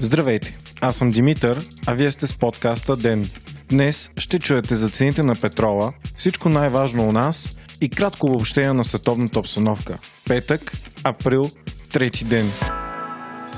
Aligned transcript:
Здравейте, 0.00 0.58
аз 0.80 0.96
съм 0.96 1.10
Димитър, 1.10 1.64
а 1.86 1.94
вие 1.94 2.12
сте 2.12 2.26
с 2.26 2.38
подкаста 2.38 2.96
ДЕН. 2.96 3.30
Днес 3.68 4.10
ще 4.18 4.38
чуете 4.38 4.74
за 4.74 4.88
цените 4.88 5.22
на 5.22 5.34
петрола, 5.34 5.92
всичко 6.14 6.48
най-важно 6.48 7.08
у 7.08 7.12
нас 7.12 7.58
и 7.80 7.90
кратко 7.90 8.26
обобщение 8.26 8.72
на 8.72 8.84
световната 8.84 9.38
обстановка. 9.38 9.98
Петък, 10.28 10.72
април, 11.04 11.42
трети 11.92 12.24
ден. 12.24 12.52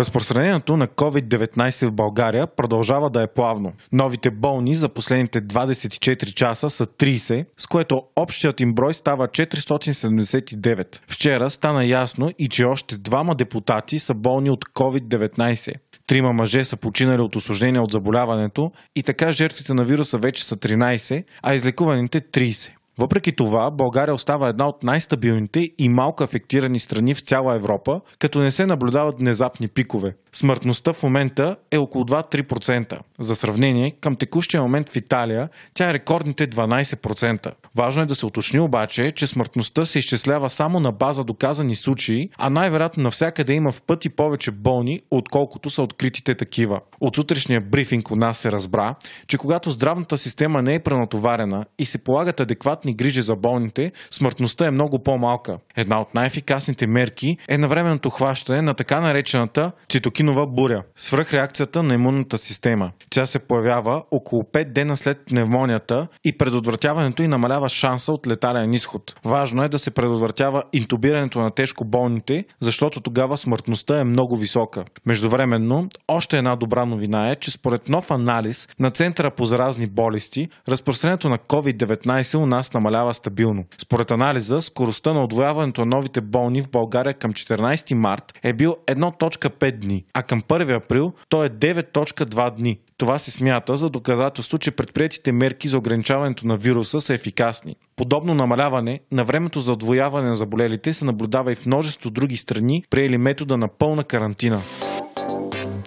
Разпространението 0.00 0.76
на 0.76 0.88
COVID-19 0.88 1.86
в 1.86 1.92
България 1.92 2.46
продължава 2.46 3.10
да 3.10 3.22
е 3.22 3.26
плавно. 3.26 3.72
Новите 3.92 4.30
болни 4.30 4.74
за 4.74 4.88
последните 4.88 5.42
24 5.42 6.34
часа 6.34 6.70
са 6.70 6.86
30, 6.86 7.46
с 7.56 7.66
което 7.66 8.02
общият 8.16 8.60
им 8.60 8.74
брой 8.74 8.94
става 8.94 9.28
479. 9.28 11.00
Вчера 11.08 11.50
стана 11.50 11.84
ясно 11.84 12.30
и 12.38 12.48
че 12.48 12.64
още 12.64 12.98
двама 12.98 13.34
депутати 13.34 13.98
са 13.98 14.14
болни 14.14 14.50
от 14.50 14.64
COVID-19. 14.64 15.74
Трима 16.06 16.32
мъже 16.32 16.64
са 16.64 16.76
починали 16.76 17.20
от 17.20 17.36
осложнения 17.36 17.82
от 17.82 17.92
заболяването 17.92 18.72
и 18.96 19.02
така 19.02 19.32
жертвите 19.32 19.74
на 19.74 19.84
вируса 19.84 20.18
вече 20.18 20.44
са 20.44 20.56
13, 20.56 21.24
а 21.42 21.54
излекуваните 21.54 22.20
30. 22.20 22.70
Въпреки 22.98 23.36
това, 23.36 23.70
България 23.70 24.14
остава 24.14 24.48
една 24.48 24.68
от 24.68 24.82
най-стабилните 24.82 25.70
и 25.78 25.88
малко 25.88 26.24
афектирани 26.24 26.78
страни 26.78 27.14
в 27.14 27.20
цяла 27.20 27.56
Европа, 27.56 28.00
като 28.18 28.40
не 28.40 28.50
се 28.50 28.66
наблюдават 28.66 29.18
внезапни 29.18 29.68
пикове. 29.68 30.14
Смъртността 30.32 30.92
в 30.92 31.02
момента 31.02 31.56
е 31.70 31.78
около 31.78 32.04
2-3%. 32.04 32.98
За 33.18 33.36
сравнение, 33.36 33.90
към 34.00 34.16
текущия 34.16 34.62
момент 34.62 34.88
в 34.88 34.96
Италия 34.96 35.48
тя 35.74 35.90
е 35.90 35.94
рекордните 35.94 36.48
12%. 36.48 37.52
Важно 37.76 38.02
е 38.02 38.06
да 38.06 38.14
се 38.14 38.26
уточни 38.26 38.60
обаче, 38.60 39.10
че 39.10 39.26
смъртността 39.26 39.84
се 39.84 39.98
изчислява 39.98 40.50
само 40.50 40.80
на 40.80 40.92
база 40.92 41.24
доказани 41.24 41.74
случаи, 41.74 42.28
а 42.38 42.50
най-вероятно 42.50 43.02
навсякъде 43.02 43.52
има 43.52 43.72
в 43.72 43.82
пъти 43.82 44.08
повече 44.08 44.50
болни, 44.50 45.00
отколкото 45.10 45.70
са 45.70 45.82
откритите 45.82 46.34
такива. 46.34 46.80
От 47.00 47.16
сутрешния 47.16 47.60
брифинг 47.60 48.10
у 48.10 48.16
нас 48.16 48.38
се 48.38 48.50
разбра, 48.50 48.94
че 49.26 49.38
когато 49.38 49.70
здравната 49.70 50.18
система 50.18 50.62
не 50.62 50.74
е 50.74 50.82
пренатоварена 50.82 51.64
и 51.78 51.84
се 51.84 51.98
полагат 51.98 52.40
адекватни 52.40 52.89
грижи 52.94 53.22
за 53.22 53.36
болните, 53.36 53.92
смъртността 54.10 54.66
е 54.66 54.70
много 54.70 55.02
по-малка. 55.02 55.58
Една 55.76 56.00
от 56.00 56.14
най-ефикасните 56.14 56.86
мерки 56.86 57.36
е 57.48 57.58
навременното 57.58 58.10
хващане 58.10 58.62
на 58.62 58.74
така 58.74 59.00
наречената 59.00 59.72
цитокинова 59.88 60.46
буря, 60.46 60.82
свръхреакцията 60.96 61.82
на 61.82 61.94
имунната 61.94 62.38
система. 62.38 62.90
Тя 63.10 63.26
се 63.26 63.38
появява 63.38 64.02
около 64.10 64.42
5 64.42 64.72
дена 64.72 64.96
след 64.96 65.18
пневмонията 65.28 66.08
и 66.24 66.38
предотвратяването 66.38 67.22
и 67.22 67.28
намалява 67.28 67.68
шанса 67.68 68.12
от 68.12 68.26
летален 68.26 68.72
изход. 68.72 69.14
Важно 69.24 69.62
е 69.62 69.68
да 69.68 69.78
се 69.78 69.90
предотвратява 69.90 70.62
интубирането 70.72 71.40
на 71.40 71.50
тежко 71.50 71.84
болните, 71.84 72.44
защото 72.60 73.00
тогава 73.00 73.36
смъртността 73.36 74.00
е 74.00 74.04
много 74.04 74.36
висока. 74.36 74.84
Междувременно, 75.06 75.88
още 76.08 76.38
една 76.38 76.56
добра 76.56 76.84
новина 76.84 77.30
е, 77.30 77.36
че 77.36 77.50
според 77.50 77.88
нов 77.88 78.10
анализ 78.10 78.68
на 78.78 78.90
Центъра 78.90 79.30
по 79.30 79.46
заразни 79.46 79.86
болести, 79.86 80.48
разпространението 80.68 81.28
на 81.28 81.38
COVID-19 81.38 82.38
у 82.38 82.46
нас 82.46 82.69
намалява 82.74 83.14
стабилно. 83.14 83.64
Според 83.78 84.10
анализа, 84.10 84.62
скоростта 84.62 85.12
на 85.12 85.24
отвояването 85.24 85.80
на 85.80 85.96
новите 85.96 86.20
болни 86.20 86.62
в 86.62 86.70
България 86.70 87.14
към 87.14 87.32
14 87.32 87.94
март 87.94 88.32
е 88.42 88.52
бил 88.52 88.76
1.5 88.86 89.72
дни, 89.72 90.04
а 90.14 90.22
към 90.22 90.42
1 90.42 90.76
април 90.76 91.12
то 91.28 91.44
е 91.44 91.48
9.2 91.48 92.56
дни. 92.56 92.78
Това 92.96 93.18
се 93.18 93.30
смята 93.30 93.76
за 93.76 93.90
доказателство, 93.90 94.58
че 94.58 94.70
предприятите 94.70 95.32
мерки 95.32 95.68
за 95.68 95.78
ограничаването 95.78 96.46
на 96.46 96.56
вируса 96.56 97.00
са 97.00 97.14
ефикасни. 97.14 97.76
Подобно 97.96 98.34
намаляване 98.34 99.00
на 99.12 99.24
времето 99.24 99.60
за 99.60 99.72
отвояване 99.72 100.28
на 100.28 100.34
заболелите 100.34 100.92
се 100.92 101.04
наблюдава 101.04 101.52
и 101.52 101.54
в 101.54 101.66
множество 101.66 102.10
други 102.10 102.36
страни, 102.36 102.84
приели 102.90 103.18
метода 103.18 103.56
на 103.56 103.68
пълна 103.68 104.04
карантина. 104.04 104.60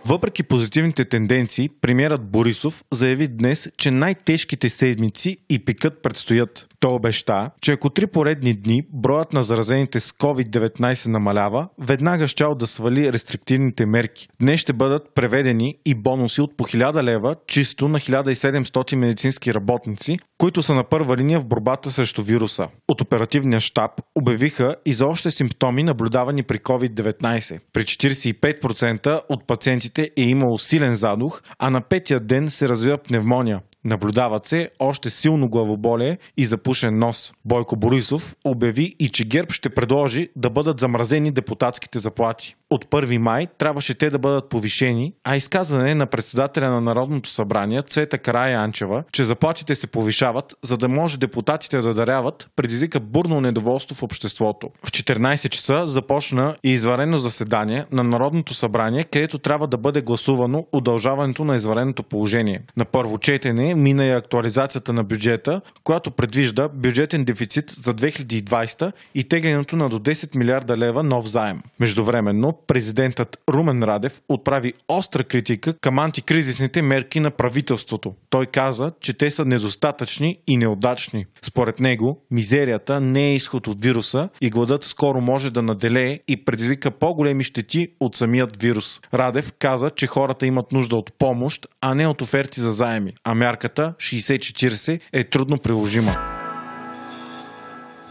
Въпреки 0.06 0.44
позитивните 0.44 1.06
тенденции, 1.06 1.70
премьерът 1.82 2.24
Борисов 2.24 2.84
заяви 2.92 3.28
днес, 3.28 3.70
че 3.78 3.92
най-тежките 3.92 4.70
седмици 4.70 5.38
и 5.50 5.66
пикът 5.66 6.04
предстоят. 6.04 6.68
Той 6.84 6.94
обеща, 6.94 7.52
че 7.62 7.72
ако 7.72 7.90
три 7.90 8.08
поредни 8.08 8.54
дни 8.54 8.84
броят 8.94 9.34
на 9.34 9.44
заразените 9.44 10.00
с 10.00 10.12
COVID-19 10.12 11.08
намалява, 11.08 11.68
веднага 11.80 12.28
щял 12.28 12.56
да 12.56 12.68
свали 12.68 13.14
рестриктивните 13.14 13.86
мерки. 13.86 14.28
Днес 14.42 14.60
ще 14.60 14.74
бъдат 14.74 15.16
преведени 15.16 15.76
и 15.86 15.96
бонуси 15.96 16.42
от 16.42 16.58
по 16.58 16.64
1000 16.64 17.04
лева 17.04 17.36
чисто 17.48 17.88
на 17.88 18.00
1700 18.00 18.96
медицински 18.96 19.54
работници, 19.54 20.18
които 20.38 20.62
са 20.62 20.74
на 20.74 20.84
първа 20.84 21.18
линия 21.18 21.40
в 21.40 21.46
борбата 21.46 21.92
срещу 21.92 22.24
вируса. 22.24 22.68
От 22.88 23.02
оперативния 23.02 23.60
щаб 23.60 23.92
обявиха 24.16 24.76
и 24.86 24.94
за 24.94 25.06
още 25.06 25.32
симптоми 25.32 25.84
наблюдавани 25.84 26.44
при 26.44 26.60
COVID-19. 26.60 27.60
При 27.74 27.84
45% 27.84 29.22
от 29.30 29.48
пациентите 29.48 30.10
е 30.18 30.24
имало 30.24 30.58
силен 30.58 30.96
задух, 30.96 31.42
а 31.60 31.70
на 31.70 31.82
петия 31.82 32.20
ден 32.20 32.50
се 32.50 32.68
развива 32.68 32.98
пневмония. 32.98 33.60
Наблюдават 33.86 34.46
се 34.46 34.70
още 34.80 35.10
силно 35.10 35.50
главоболие 35.50 36.18
и 36.38 36.46
запушен 36.46 37.00
нос. 37.00 37.34
Бойко 37.46 37.76
Борисов 37.76 38.36
обяви 38.46 38.96
и 39.00 39.10
че 39.10 39.26
ГЕРБ 39.26 39.54
ще 39.54 39.70
предложи 39.70 40.30
да 40.36 40.50
бъдат 40.50 40.80
замразени 40.80 41.32
депутатските 41.32 42.00
заплати. 42.00 42.56
От 42.70 42.86
1 42.86 43.18
май 43.18 43.48
трябваше 43.58 43.94
те 43.94 44.10
да 44.10 44.20
бъдат 44.20 44.50
повишени, 44.50 45.14
а 45.24 45.36
изказване 45.36 45.96
на 45.96 46.06
председателя 46.06 46.70
на 46.70 46.82
Народното 46.82 47.30
събрание 47.30 47.82
Цвета 47.82 48.18
Карая 48.18 48.60
Анчева, 48.60 49.04
че 49.12 49.24
заплатите 49.24 49.76
се 49.76 49.88
повишават, 49.88 50.56
за 50.62 50.78
да 50.78 50.88
може 50.88 51.18
депутатите 51.18 51.78
да 51.78 51.94
даряват, 51.94 52.48
предизвика 52.56 53.00
бурно 53.00 53.42
недоволство 53.42 53.96
в 53.96 54.04
обществото. 54.04 54.70
В 54.86 54.92
14 54.92 55.50
часа 55.50 55.86
започна 55.86 56.56
и 56.64 56.72
изварено 56.72 57.18
заседание 57.18 57.86
на 57.92 58.04
Народното 58.04 58.54
събрание, 58.54 59.04
където 59.04 59.38
трябва 59.38 59.68
да 59.68 59.78
бъде 59.78 60.02
гласувано 60.02 60.64
удължаването 60.72 61.46
на 61.46 61.56
извареното 61.56 62.04
положение. 62.04 62.62
На 62.78 62.86
първо 62.86 63.18
четене 63.18 63.73
мина 63.76 64.06
и 64.06 64.12
актуализацията 64.12 64.94
на 64.94 65.04
бюджета, 65.04 65.62
която 65.84 66.12
предвижда 66.12 66.70
бюджетен 66.70 67.26
дефицит 67.26 67.70
за 67.70 67.94
2020 67.94 68.92
и 69.16 69.24
теглянето 69.24 69.76
на 69.76 69.90
до 69.90 70.00
10 70.00 70.36
милиарда 70.36 70.78
лева 70.78 71.04
нов 71.04 71.28
заем. 71.28 71.62
Междувременно, 71.80 72.60
президентът 72.68 73.38
Румен 73.50 73.84
Радев 73.84 74.22
отправи 74.30 74.74
остра 74.88 75.24
критика 75.24 75.74
към 75.74 76.00
антикризисните 76.00 76.82
мерки 76.82 77.20
на 77.20 77.32
правителството. 77.32 78.14
Той 78.30 78.46
каза, 78.46 78.92
че 79.02 79.14
те 79.14 79.32
са 79.32 79.46
недостатъчни 79.46 80.38
и 80.48 80.58
неудачни. 80.58 81.26
Според 81.42 81.80
него, 81.80 82.22
мизерията 82.32 83.02
не 83.02 83.30
е 83.30 83.36
изход 83.36 83.68
от 83.68 83.82
вируса 83.82 84.30
и 84.42 84.50
гладът 84.50 84.84
скоро 84.84 85.22
може 85.22 85.52
да 85.52 85.62
наделее 85.62 86.20
и 86.28 86.46
предизвика 86.46 86.92
по-големи 86.92 87.44
щети 87.44 87.88
от 88.00 88.16
самият 88.16 88.62
вирус. 88.62 89.00
Радев 89.14 89.54
каза, 89.60 89.90
че 89.90 90.08
хората 90.08 90.46
имат 90.46 90.72
нужда 90.72 90.96
от 90.96 91.14
помощ, 91.18 91.68
а 91.82 91.96
не 91.96 92.08
от 92.08 92.22
оферти 92.22 92.62
за 92.62 92.72
заеми, 92.72 93.14
а 93.24 93.34
мярката 93.64 93.94
60-40 94.00 95.00
е 95.14 95.24
трудно 95.24 95.58
приложима. 95.58 96.33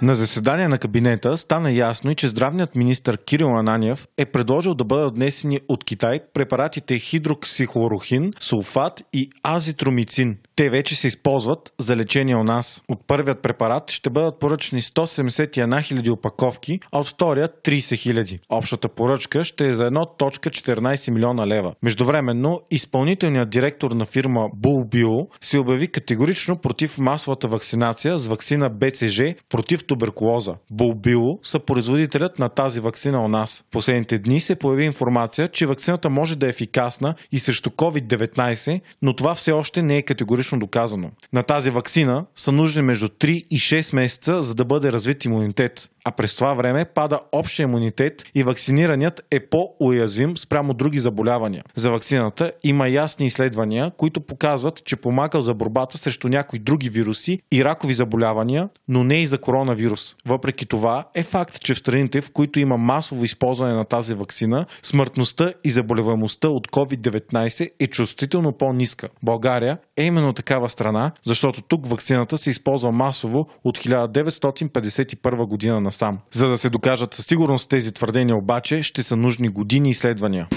На 0.03 0.15
заседание 0.15 0.69
на 0.69 0.79
кабинета 0.79 1.37
стана 1.37 1.73
ясно 1.73 2.11
и 2.11 2.15
че 2.15 2.29
здравният 2.29 2.77
министр 2.77 3.17
Кирил 3.17 3.59
Ананиев 3.59 4.07
е 4.19 4.25
предложил 4.25 4.75
да 4.75 4.85
бъдат 4.85 5.15
внесени 5.15 5.61
от 5.69 5.85
Китай 5.85 6.21
препаратите 6.35 6.99
хидроксихлорохин, 6.99 8.33
сулфат 8.41 9.03
и 9.13 9.31
азитромицин. 9.45 10.37
Те 10.57 10.71
вече 10.71 10.97
се 10.97 11.07
използват 11.07 11.73
за 11.79 11.97
лечение 11.97 12.37
у 12.37 12.45
нас. 12.45 12.83
От 12.89 13.07
първият 13.07 13.43
препарат 13.43 13.91
ще 13.91 14.11
бъдат 14.11 14.39
поръчани 14.39 14.83
171 14.83 15.67
000 15.67 16.11
опаковки, 16.11 16.81
а 16.93 16.99
от 16.99 17.09
втория 17.09 17.49
30 17.49 17.79
000. 17.79 18.39
Общата 18.49 18.89
поръчка 18.89 19.45
ще 19.45 19.69
е 19.69 19.73
за 19.73 19.85
1.14 19.85 21.11
милиона 21.11 21.47
лева. 21.47 21.75
Междувременно, 21.83 22.61
изпълнителният 22.71 23.51
директор 23.51 23.91
на 23.91 24.07
фирма 24.07 24.49
BullBio 24.61 25.27
се 25.41 25.59
обяви 25.59 25.89
категорично 25.89 26.57
против 26.57 26.99
масовата 26.99 27.49
вакцинация 27.49 28.19
с 28.19 28.27
вакцина 28.27 28.71
БЦЖ 28.71 29.23
против 29.49 29.85
туберкулоза. 29.93 30.55
Булбило 30.71 31.39
са 31.43 31.59
производителят 31.59 32.39
на 32.39 32.49
тази 32.49 32.81
вакцина 32.81 33.25
у 33.25 33.29
нас. 33.29 33.65
В 33.69 33.71
последните 33.71 34.19
дни 34.19 34.41
се 34.41 34.55
появи 34.55 34.85
информация, 34.85 35.49
че 35.49 35.67
вакцината 35.67 36.11
може 36.11 36.37
да 36.37 36.47
е 36.47 36.49
ефикасна 36.49 37.15
и 37.33 37.39
срещу 37.39 37.71
COVID-19, 37.71 38.81
но 39.03 39.17
това 39.17 39.35
все 39.35 39.53
още 39.53 39.83
не 39.83 39.97
е 39.97 40.03
категорично 40.03 40.59
доказано. 40.59 41.11
На 41.33 41.43
тази 41.43 41.71
вакцина 41.71 42.25
са 42.37 42.53
нужни 42.53 42.83
между 42.83 43.09
3 43.09 43.31
и 43.31 43.59
6 43.59 43.95
месеца, 43.95 44.43
за 44.43 44.55
да 44.55 44.65
бъде 44.65 44.93
развит 44.93 45.25
имунитет. 45.25 45.89
А 46.05 46.11
през 46.11 46.35
това 46.35 46.55
време 46.55 46.85
пада 46.85 47.21
общия 47.33 47.65
имунитет 47.65 48.25
и 48.35 48.43
вакцинираният 48.43 49.23
е 49.31 49.41
по-уязвим 49.41 50.37
спрямо 50.37 50.75
други 50.75 50.99
заболявания. 50.99 51.65
За 51.75 51.91
вакцината 51.91 52.53
има 52.63 52.89
ясни 52.89 53.27
изследвания, 53.27 53.93
които 53.97 54.21
показват, 54.21 54.85
че 54.85 54.97
помага 54.97 55.43
за 55.43 55.55
борбата 55.55 55.99
срещу 55.99 56.29
някои 56.29 56.59
други 56.59 56.89
вируси 56.89 57.39
и 57.53 57.65
ракови 57.65 57.95
заболявания, 57.95 58.69
но 58.89 59.05
не 59.05 59.23
и 59.23 59.27
за 59.27 59.39
коронавирус. 59.39 60.17
Въпреки 60.27 60.67
това 60.67 61.05
е 61.15 61.23
факт, 61.23 61.61
че 61.61 61.75
в 61.75 61.79
страните, 61.79 62.21
в 62.21 62.31
които 62.33 62.61
има 62.61 62.77
масово 62.77 63.25
използване 63.25 63.75
на 63.75 63.85
тази 63.85 64.15
вакцина, 64.15 64.67
смъртността 64.83 65.53
и 65.65 65.71
заболеваемостта 65.71 66.49
от 66.49 66.69
COVID-19 66.69 67.71
е 67.81 67.87
чувствително 67.87 68.53
по-ниска. 68.53 69.09
България 69.23 69.79
е 69.97 70.05
именно 70.05 70.33
такава 70.33 70.69
страна, 70.69 71.13
защото 71.27 71.63
тук 71.63 71.87
вакцината 71.87 72.39
се 72.39 72.51
използва 72.51 72.93
масово 72.93 73.49
от 73.65 73.79
1951 73.79 75.47
година 75.47 75.81
насам. 75.93 76.19
За 76.33 76.49
да 76.49 76.59
се 76.59 76.71
докажат 76.71 77.15
със 77.15 77.27
сигурност 77.27 77.69
тези 77.69 77.93
твърдения 77.93 78.37
обаче, 78.37 78.83
ще 78.83 79.03
са 79.03 79.17
нужни 79.17 79.49
години 79.49 79.91
изследвания. 79.91 80.49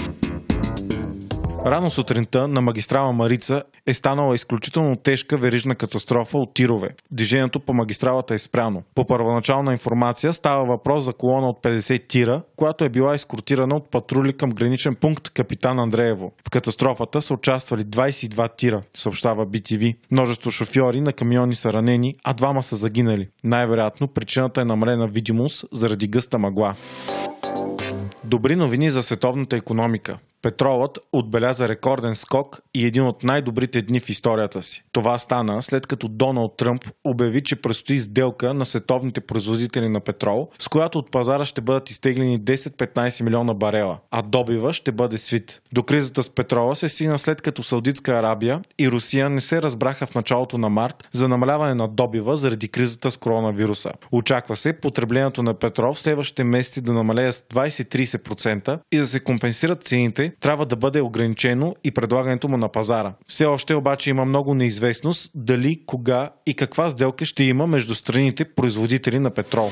Рано 1.66 1.90
сутринта 1.90 2.48
на 2.48 2.60
магистрала 2.60 3.12
Марица 3.12 3.62
е 3.86 3.94
станала 3.94 4.34
изключително 4.34 4.96
тежка 4.96 5.36
верижна 5.36 5.74
катастрофа 5.74 6.38
от 6.38 6.54
тирове. 6.54 6.88
Движението 7.10 7.60
по 7.60 7.74
магистралата 7.74 8.34
е 8.34 8.38
спряно. 8.38 8.82
По 8.94 9.06
първоначална 9.06 9.72
информация 9.72 10.32
става 10.32 10.64
въпрос 10.64 11.04
за 11.04 11.12
колона 11.12 11.48
от 11.48 11.62
50 11.62 12.08
тира, 12.08 12.42
която 12.56 12.84
е 12.84 12.88
била 12.88 13.14
изкортирана 13.14 13.76
от 13.76 13.90
патрули 13.90 14.36
към 14.36 14.50
граничен 14.50 14.94
пункт 14.94 15.28
Капитан 15.28 15.78
Андреево. 15.78 16.32
В 16.46 16.50
катастрофата 16.50 17.22
са 17.22 17.34
участвали 17.34 17.82
22 17.82 18.56
тира, 18.56 18.82
съобщава 18.94 19.46
BTV. 19.46 19.96
Множество 20.10 20.50
шофьори 20.50 21.00
на 21.00 21.12
камиони 21.12 21.54
са 21.54 21.72
ранени, 21.72 22.14
а 22.24 22.34
двама 22.34 22.62
са 22.62 22.76
загинали. 22.76 23.28
Най-вероятно 23.44 24.08
причината 24.08 24.60
е 24.60 24.64
намалена 24.64 25.08
видимост 25.08 25.64
заради 25.72 26.08
гъста 26.08 26.38
мъгла. 26.38 26.74
Добри 28.24 28.56
новини 28.56 28.90
за 28.90 29.02
световната 29.02 29.56
економика. 29.56 30.18
Петролът 30.46 30.98
отбеляза 31.12 31.68
рекорден 31.68 32.14
скок 32.14 32.60
и 32.74 32.86
един 32.86 33.02
от 33.02 33.22
най-добрите 33.22 33.82
дни 33.82 34.00
в 34.00 34.08
историята 34.08 34.62
си. 34.62 34.82
Това 34.92 35.18
стана 35.18 35.62
след 35.62 35.86
като 35.86 36.08
Доналд 36.08 36.56
Тръмп 36.56 36.84
обяви, 37.04 37.42
че 37.42 37.56
предстои 37.56 37.98
сделка 37.98 38.54
на 38.54 38.66
световните 38.66 39.20
производители 39.20 39.88
на 39.88 40.00
петрол, 40.00 40.48
с 40.58 40.68
която 40.68 40.98
от 40.98 41.10
пазара 41.10 41.44
ще 41.44 41.60
бъдат 41.60 41.90
изтеглени 41.90 42.40
10-15 42.40 43.24
милиона 43.24 43.54
барела, 43.54 43.98
а 44.10 44.22
добива 44.22 44.72
ще 44.72 44.92
бъде 44.92 45.18
свит. 45.18 45.62
До 45.72 45.82
кризата 45.82 46.22
с 46.22 46.30
петрола 46.30 46.76
се 46.76 46.88
стигна 46.88 47.18
след 47.18 47.42
като 47.42 47.62
Саудитска 47.62 48.12
Арабия 48.12 48.60
и 48.78 48.90
Русия 48.90 49.30
не 49.30 49.40
се 49.40 49.62
разбраха 49.62 50.06
в 50.06 50.14
началото 50.14 50.58
на 50.58 50.68
март 50.68 51.08
за 51.12 51.28
намаляване 51.28 51.74
на 51.74 51.88
добива 51.88 52.36
заради 52.36 52.68
кризата 52.68 53.10
с 53.10 53.16
коронавируса. 53.16 53.90
Очаква 54.12 54.56
се 54.56 54.72
потреблението 54.72 55.42
на 55.42 55.54
петрол 55.54 55.92
в 55.92 55.98
следващите 55.98 56.44
месеци 56.44 56.80
да 56.80 56.92
намалее 56.92 57.32
с 57.32 57.40
20-30% 57.40 58.78
и 58.92 58.98
да 58.98 59.06
се 59.06 59.20
компенсират 59.20 59.84
цените 59.84 60.35
трябва 60.40 60.66
да 60.66 60.76
бъде 60.76 61.00
ограничено 61.00 61.74
и 61.84 61.90
предлагането 61.90 62.48
му 62.48 62.56
на 62.56 62.68
пазара. 62.68 63.14
Все 63.26 63.44
още 63.44 63.74
обаче 63.74 64.10
има 64.10 64.24
много 64.24 64.54
неизвестност 64.54 65.30
дали, 65.34 65.80
кога 65.86 66.30
и 66.46 66.54
каква 66.54 66.90
сделка 66.90 67.24
ще 67.24 67.44
има 67.44 67.66
между 67.66 67.94
страните 67.94 68.44
производители 68.44 69.18
на 69.18 69.30
петрол. 69.30 69.70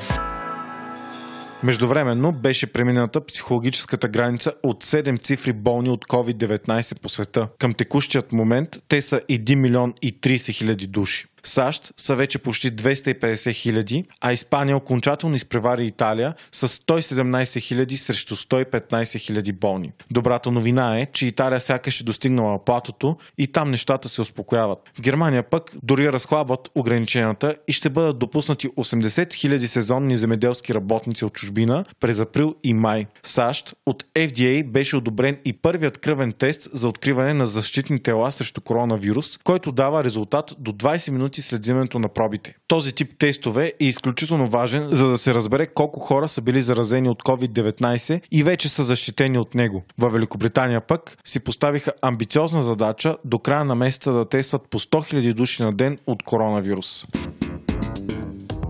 Междувременно 1.64 2.32
беше 2.32 2.72
премината 2.72 3.26
психологическата 3.26 4.08
граница 4.08 4.52
от 4.62 4.84
7 4.84 5.22
цифри 5.22 5.52
болни 5.52 5.90
от 5.90 6.06
COVID-19 6.06 7.00
по 7.00 7.08
света. 7.08 7.48
Към 7.58 7.74
текущият 7.74 8.32
момент 8.32 8.68
те 8.88 9.02
са 9.02 9.20
1 9.30 9.54
милион 9.54 9.94
и 10.02 10.20
30 10.20 10.52
хиляди 10.52 10.86
души. 10.86 11.26
САЩ 11.44 11.92
са 11.96 12.14
вече 12.14 12.38
почти 12.38 12.72
250 12.72 13.54
хиляди, 13.54 14.04
а 14.20 14.32
Испания 14.32 14.76
окончателно 14.76 15.36
изпревари 15.36 15.86
Италия 15.86 16.34
с 16.52 16.68
117 16.68 17.60
хиляди 17.60 17.96
срещу 17.96 18.36
115 18.36 19.18
хиляди 19.18 19.52
болни. 19.52 19.92
Добрата 20.10 20.50
новина 20.50 20.98
е, 20.98 21.06
че 21.12 21.26
Италия 21.26 21.60
сякаш 21.60 22.00
е 22.00 22.04
достигнала 22.04 22.64
платото 22.64 23.16
и 23.38 23.46
там 23.46 23.70
нещата 23.70 24.08
се 24.08 24.22
успокояват. 24.22 24.78
В 24.94 25.00
Германия 25.00 25.42
пък 25.42 25.72
дори 25.82 26.12
разхлабват 26.12 26.70
ограниченията 26.74 27.54
и 27.68 27.72
ще 27.72 27.90
бъдат 27.90 28.18
допуснати 28.18 28.68
80 28.68 29.34
хиляди 29.34 29.68
сезонни 29.68 30.16
земеделски 30.16 30.74
работници 30.74 31.24
от 31.24 31.32
чужбина 31.32 31.84
през 32.00 32.20
април 32.20 32.54
и 32.64 32.74
май. 32.74 33.06
САЩ 33.22 33.74
от 33.86 34.04
FDA 34.14 34.64
беше 34.64 34.96
одобрен 34.96 35.38
и 35.44 35.52
първият 35.52 35.98
кръвен 35.98 36.32
тест 36.32 36.68
за 36.72 36.88
откриване 36.88 37.34
на 37.34 37.46
защитни 37.46 38.02
тела 38.02 38.32
срещу 38.32 38.60
коронавирус, 38.60 39.38
който 39.38 39.72
дава 39.72 40.04
резултат 40.04 40.54
до 40.58 40.72
20 40.72 41.10
минути 41.10 41.33
минути 41.34 41.42
след 41.42 41.60
взимането 41.60 41.98
на 41.98 42.08
пробите. 42.08 42.54
Този 42.68 42.92
тип 42.92 43.18
тестове 43.18 43.72
е 43.80 43.84
изключително 43.84 44.46
важен, 44.46 44.88
за 44.90 45.08
да 45.08 45.18
се 45.18 45.34
разбере 45.34 45.66
колко 45.66 46.00
хора 46.00 46.28
са 46.28 46.40
били 46.40 46.62
заразени 46.62 47.08
от 47.08 47.22
COVID-19 47.22 48.20
и 48.30 48.42
вече 48.42 48.68
са 48.68 48.84
защитени 48.84 49.38
от 49.38 49.54
него. 49.54 49.84
Във 49.98 50.12
Великобритания 50.12 50.80
пък 50.80 51.18
си 51.24 51.40
поставиха 51.40 51.92
амбициозна 52.02 52.62
задача 52.62 53.16
до 53.24 53.38
края 53.38 53.64
на 53.64 53.74
месеца 53.74 54.12
да 54.12 54.28
тестват 54.28 54.62
по 54.70 54.78
100 54.78 55.14
000 55.14 55.34
души 55.34 55.62
на 55.62 55.72
ден 55.72 55.98
от 56.06 56.22
коронавирус. 56.22 57.06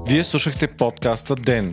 Вие 0.08 0.24
слушахте 0.24 0.66
подкаста 0.66 1.34
Ден 1.34 1.72